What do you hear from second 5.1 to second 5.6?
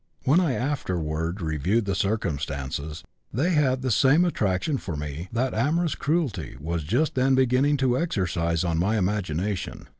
that